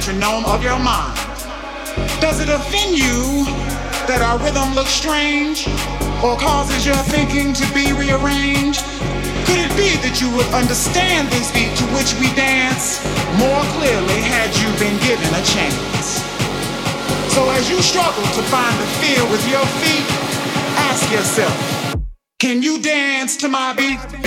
[0.00, 1.14] metronome of your mind.
[2.24, 3.44] Does it offend you
[4.08, 5.68] that our rhythm looks strange
[6.24, 8.80] or causes your thinking to be rearranged?
[9.44, 13.04] Could it be that you would understand this beat to which we dance
[13.36, 16.24] more clearly had you been given a chance?
[17.36, 20.08] So as you struggle to find the feel with your feet,
[20.88, 21.52] ask yourself,
[22.38, 24.19] can you dance to my beat?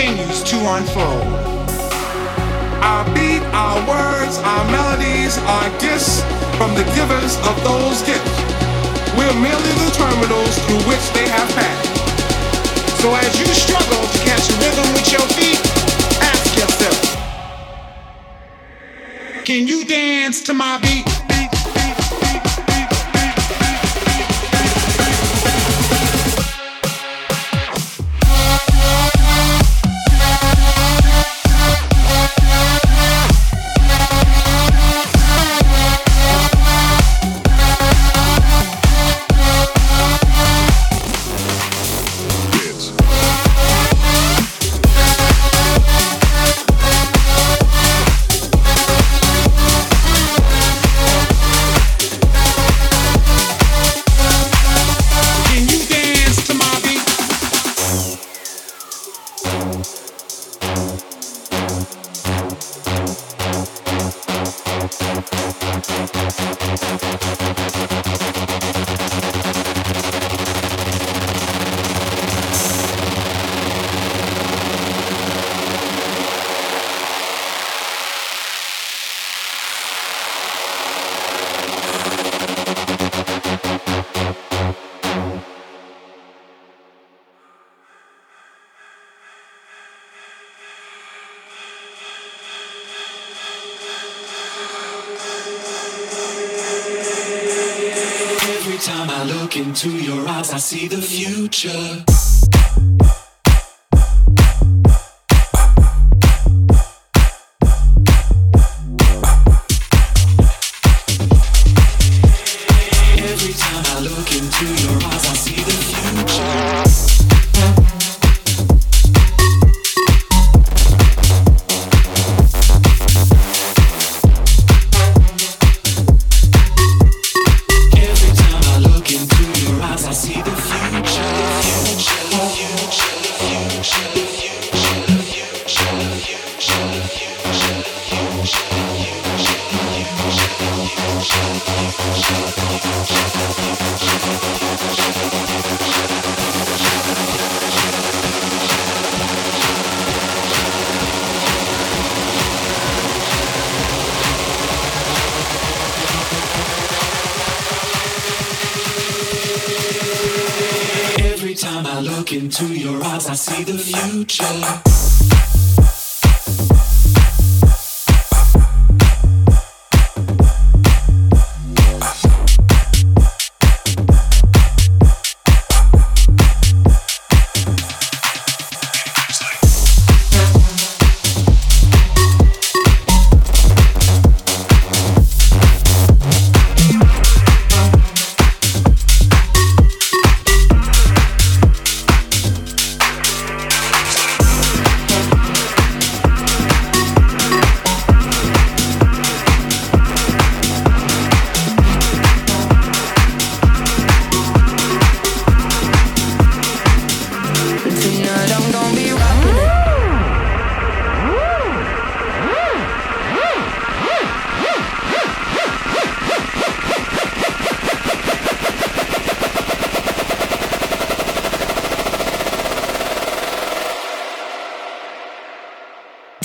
[0.00, 1.28] Continues to unfold.
[2.80, 6.22] Our beat, our words, our melodies are gifts
[6.56, 8.32] from the givers of those gifts.
[9.12, 12.00] We're merely the terminals through which they have passed.
[13.02, 15.60] So as you struggle to catch a rhythm with your feet,
[16.22, 17.00] ask yourself,
[19.44, 21.19] can you dance to my beat?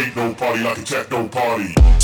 [0.00, 1.99] ain't no party like a techno party.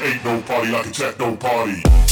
[0.00, 2.07] Ain't no party like a techno party.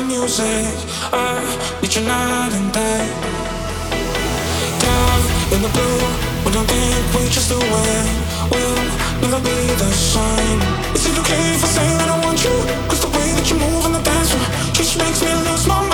[0.00, 0.74] the music.
[1.12, 1.44] I
[1.82, 3.04] need you night and day.
[4.84, 5.20] Down
[5.54, 6.00] in the blue,
[6.44, 8.08] we don't think we just do it.
[8.50, 8.76] We'll
[9.22, 10.60] never be the same.
[10.94, 12.56] Is it okay if I say that I want you?
[12.88, 15.80] Cause the way that you move on the dance floor just makes me lose my
[15.80, 15.89] mind.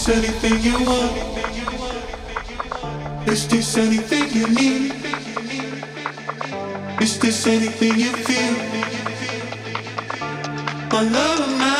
[0.00, 1.12] this anything you want?
[3.28, 4.92] Is this anything you need?
[7.02, 8.56] Is this anything you feel?
[10.90, 11.79] My love my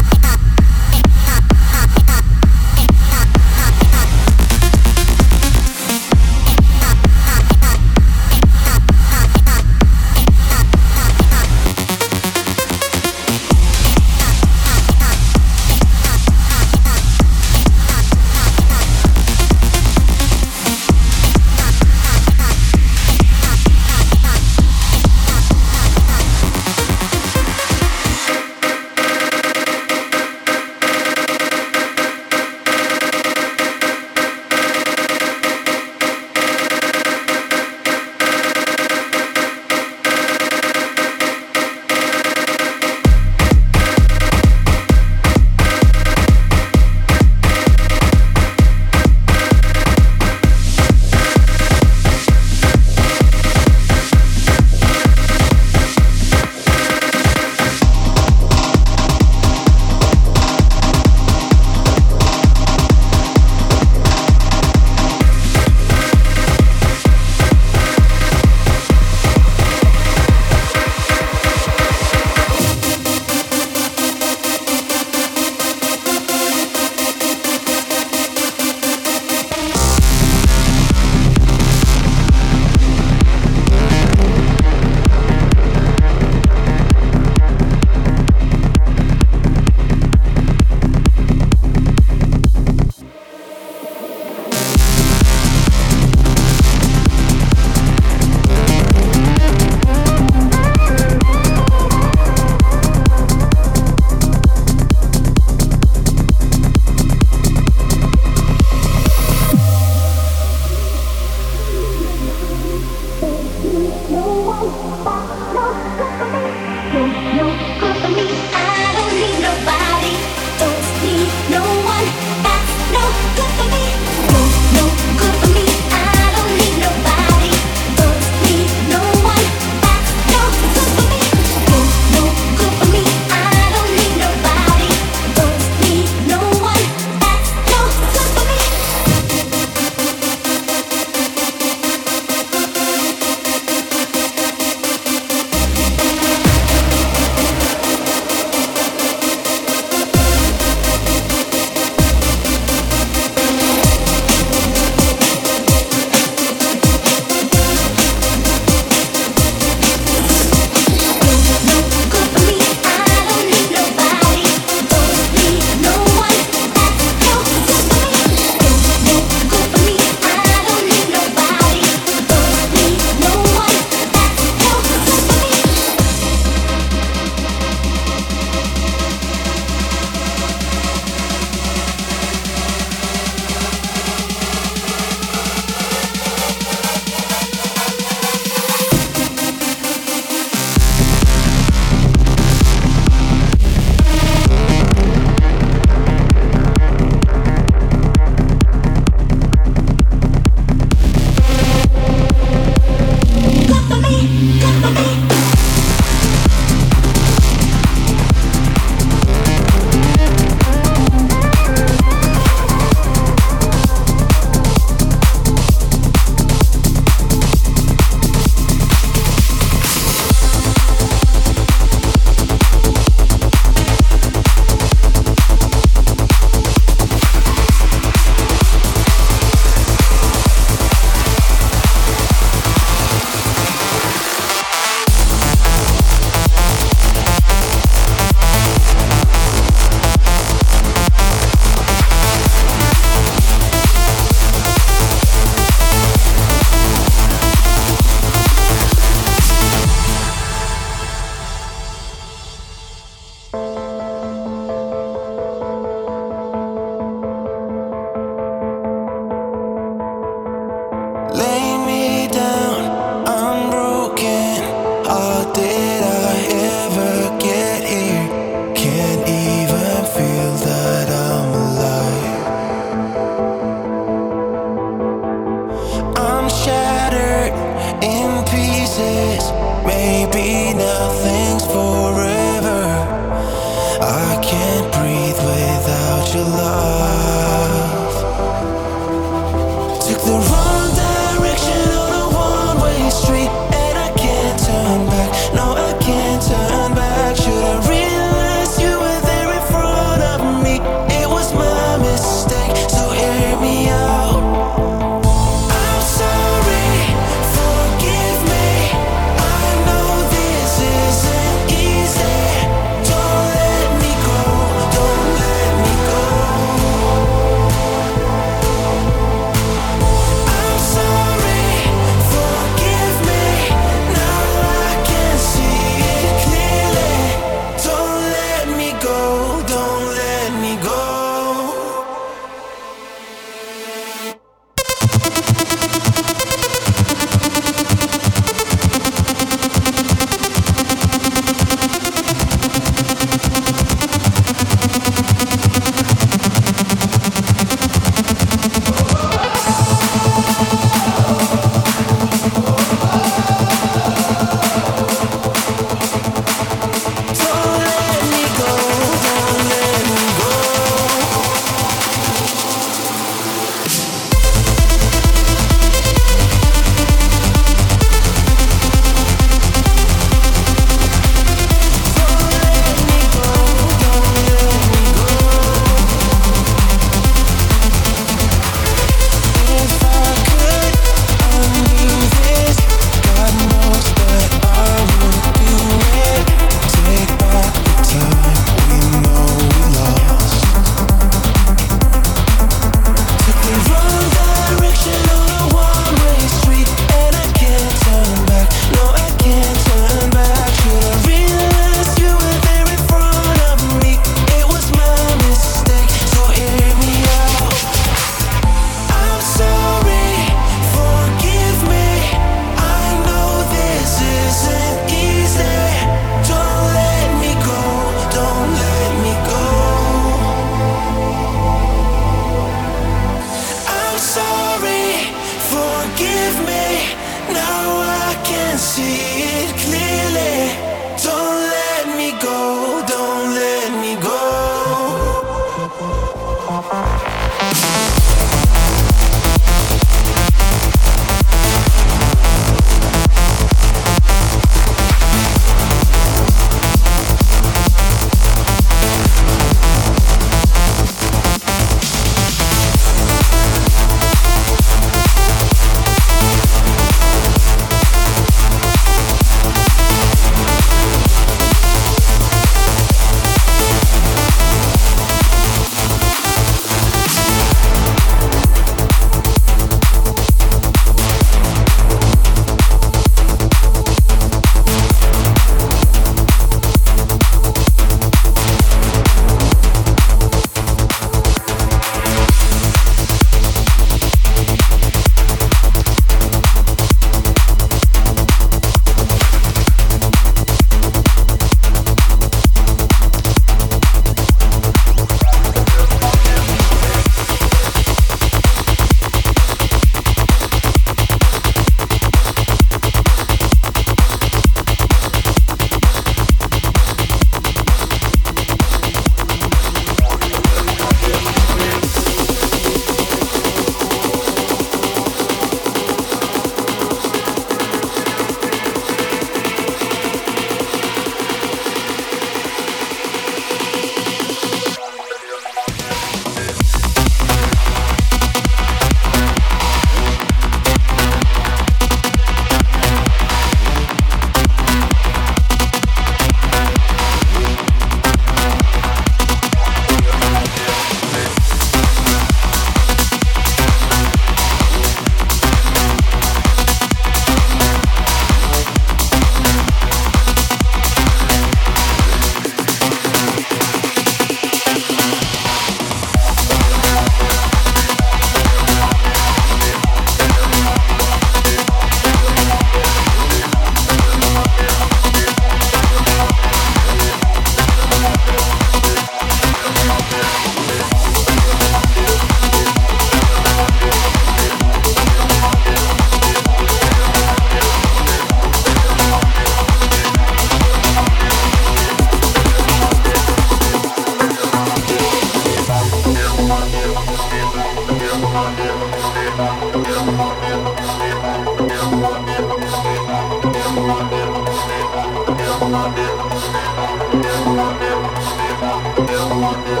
[599.71, 600.00] Won't you